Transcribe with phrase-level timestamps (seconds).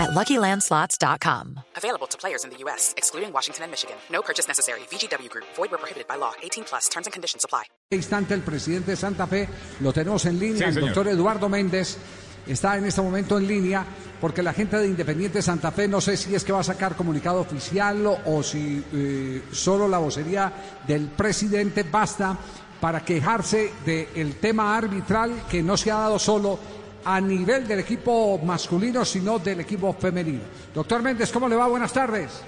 [0.00, 1.60] at LuckyLandSlots.com.
[1.76, 3.96] Available to players in the U.S., excluding Washington and Michigan.
[4.10, 4.80] No purchase necessary.
[4.90, 5.44] VGW Group.
[5.56, 6.32] Void where prohibited by law.
[6.42, 6.88] 18 plus.
[6.88, 7.64] Terms and conditions apply.
[7.92, 9.48] instante el presidente de Santa Fe,
[9.80, 10.88] lo tenemos en línea, Sí, el señor.
[10.94, 11.98] doctor Eduardo Méndez
[12.46, 13.84] está en este momento en línea
[14.20, 16.94] porque la gente de Independiente Santa Fe no sé si es que va a sacar
[16.96, 20.52] comunicado oficial o, o si eh, solo la vocería
[20.86, 22.36] del presidente basta
[22.80, 26.58] para quejarse del tema arbitral que no se ha dado solo
[27.04, 30.40] a nivel del equipo masculino, sino del equipo femenino.
[30.74, 31.66] Doctor Méndez, ¿cómo le va?
[31.68, 32.42] Buenas tardes.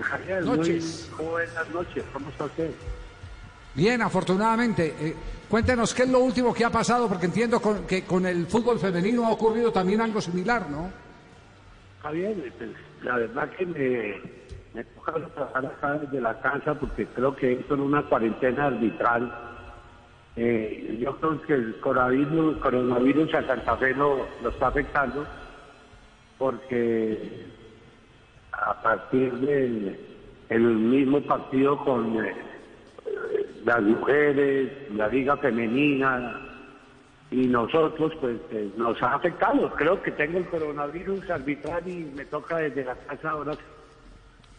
[0.00, 1.10] Javier, Noches.
[1.18, 2.04] muy buenas noches.
[2.12, 2.70] ¿Cómo está usted?
[3.74, 4.94] Bien, afortunadamente.
[5.00, 5.16] Eh,
[5.48, 8.78] cuéntenos qué es lo último que ha pasado, porque entiendo con- que con el fútbol
[8.78, 10.90] femenino ha ocurrido también algo similar, ¿no?
[12.02, 12.70] Javier, pues,
[13.02, 14.20] la verdad que me,
[14.74, 19.51] me toca trabajar acá desde la casa porque creo que esto es una cuarentena arbitral.
[20.36, 25.26] Eh, yo creo que el coronavirus, coronavirus a Santa Fe lo, lo está afectando
[26.38, 27.46] porque
[28.52, 29.98] a partir del
[30.48, 32.34] el mismo partido con eh,
[33.64, 36.40] las mujeres, la liga femenina
[37.30, 39.70] y nosotros, pues eh, nos ha afectado.
[39.74, 43.52] Creo que tengo el coronavirus arbitral y me toca desde la casa ahora.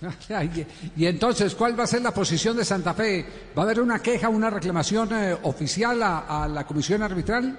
[0.96, 3.24] y, entonces, ¿cuál va a ser la posición de Santa Fe?
[3.56, 7.56] ¿Va a haber una queja, una reclamación eh, oficial a, la comisión arbitral?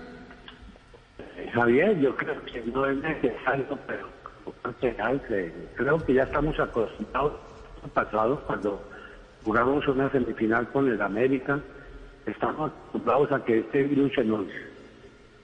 [1.17, 4.07] Eh, Javier, yo creo que no es necesario, pero
[5.75, 7.33] creo que ya estamos acostumbrados
[7.83, 8.81] al pasado cuando
[9.43, 11.59] jugamos una semifinal con el América,
[12.25, 14.45] estamos acostumbrados a que este virus nos,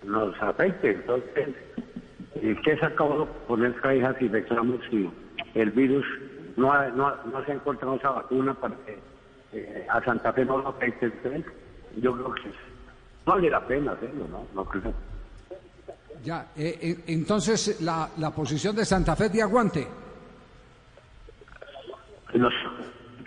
[0.04, 0.92] nos afecte.
[0.92, 1.50] Entonces,
[2.36, 5.10] eh, ¿qué sacamos poner quejas y reclamos si
[5.56, 6.06] el virus
[6.58, 9.00] no, ha- no, ha- no se ha encontrado esa vacuna para que
[9.54, 11.12] eh, a Santa Fe no lo afecte?
[11.98, 12.54] Yo creo que no
[13.26, 14.46] vale la pena hacerlo, ¿no?
[14.54, 14.94] No creo.
[16.24, 19.88] Ya, eh, eh, entonces la, la posición de Santa Fe de aguante.
[22.34, 22.54] Nos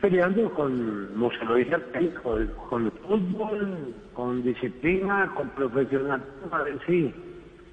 [0.01, 2.37] peleando con, como se lo dije al técnico,
[2.69, 7.15] con el fútbol, con disciplina, con profesionalismo, a ver si,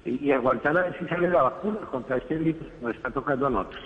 [0.04, 3.50] y aguantar a ver si sale la vacuna contra este virus nos está tocando a
[3.50, 3.82] nosotros.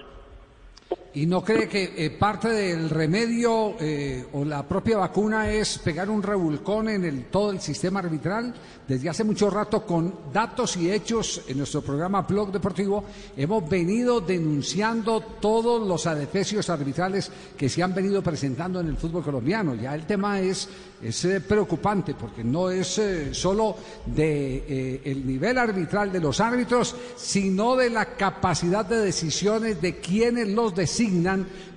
[1.19, 6.09] ¿Y no cree que eh, parte del remedio eh, o la propia vacuna es pegar
[6.09, 8.55] un revolcón en el, todo el sistema arbitral?
[8.87, 13.03] Desde hace mucho rato, con datos y hechos en nuestro programa Blog Deportivo,
[13.37, 19.25] hemos venido denunciando todos los adefesios arbitrales que se han venido presentando en el fútbol
[19.25, 19.75] colombiano.
[19.75, 20.69] Ya el tema es,
[21.03, 23.01] es eh, preocupante porque no es
[23.33, 23.75] solo
[24.07, 30.49] de el nivel arbitral de los árbitros, sino de la capacidad de decisiones de quienes
[30.49, 30.77] los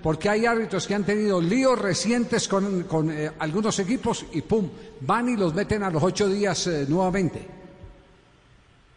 [0.01, 4.69] porque hay árbitros que han tenido líos recientes con, eh, algunos equipos y pum,
[5.01, 7.47] van y los meten a los ocho días eh, nuevamente.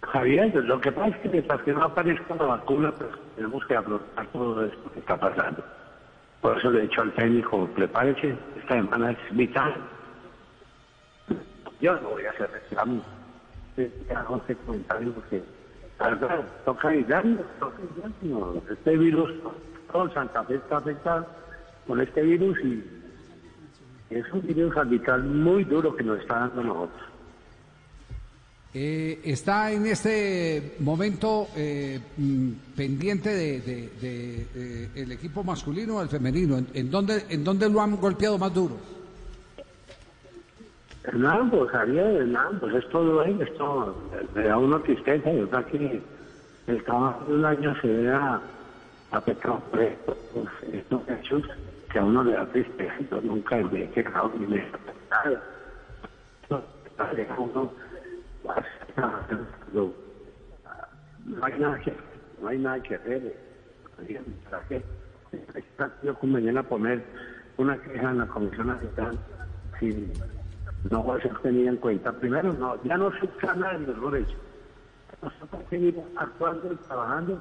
[0.03, 3.75] Javier, lo que pasa es que mientras que no aparezca la vacuna, pues tenemos que
[3.75, 5.65] afrontar todo esto que está pasando.
[6.41, 9.75] Por eso le he dicho al técnico, prepárese, esta semana es vital.
[11.81, 13.03] Yo no voy a hacer reclamo.
[13.77, 15.43] Eh, Hago este comentario porque,
[15.99, 18.71] la verdad, toca ayudarnos, toca ayudarnos.
[18.71, 19.31] Este virus,
[19.93, 21.27] todo Santa Fe está afectado
[21.87, 22.83] con este virus y
[24.11, 27.03] es un virus arbitral muy duro que nos está dando a nosotros.
[28.77, 35.97] Eh, está en este momento eh, mm, pendiente de, de- de, eh, el equipo masculino
[35.99, 36.59] o el femenino.
[36.59, 38.77] ¿En, en dónde, ¿En dónde lo han golpeado más duro?
[41.05, 43.94] En ambos, Javier, en ambos, es todo esto
[44.34, 46.00] me da una tristeza, de verdad que
[46.67, 48.41] el trabajo de un año se vea
[49.19, 51.43] afectado por esto, por estos hechos
[51.93, 55.39] que a uno le da tristeza, yo nunca me he quejado ni me he afectado.
[57.38, 57.73] Uno
[59.73, 59.93] lo-
[61.27, 61.93] no hay nada que
[62.41, 63.37] no hay nada que hacer.
[63.97, 64.83] Javier, ¿Para qué?
[66.03, 67.03] Yo con mañana poner
[67.56, 69.19] una queja en la comisión nacional
[69.81, 70.12] sin
[70.91, 72.12] no va a ser tenida en cuenta.
[72.12, 74.27] Primero, no, ya no se nada de los errores.
[75.23, 77.41] Nosotros seguir actuando y trabajando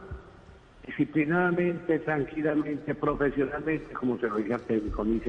[0.86, 5.04] disciplinadamente, tranquilamente, profesionalmente, como se lo dije al técnico.
[5.04, 5.22] Ni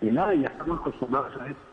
[0.00, 1.72] ni nada, ya estamos acostumbrados a eso.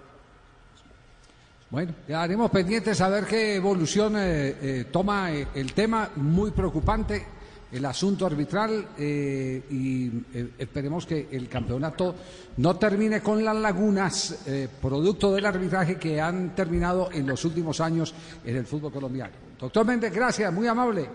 [1.72, 7.24] Bueno, quedaremos pendientes a ver qué evolución eh, eh, toma eh, el tema, muy preocupante,
[7.72, 10.12] el asunto arbitral y
[10.58, 12.16] esperemos que el campeonato
[12.58, 14.44] no termine con las lagunas
[14.82, 19.34] producto del arbitraje que han terminado en los últimos años en el fútbol colombiano.
[19.60, 21.10] Doctor Méndez, gracias, muy amable.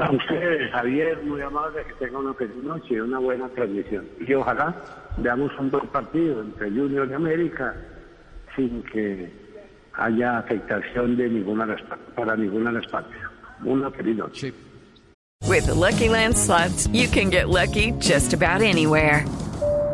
[0.00, 4.08] A usted, Javier, muy amable, que tenga una feliz noche y una buena transmisión.
[4.18, 4.74] Y ojalá
[5.18, 7.74] veamos un buen partido entre Junior y América
[8.56, 9.30] sin que
[9.92, 11.82] haya afectación de ninguna de las
[12.14, 13.18] para ninguna de las partes.
[13.62, 14.50] Una feliz noche.
[14.50, 14.54] Sí.
[15.46, 19.24] With the Lucky Land slots, you can get lucky just about anywhere.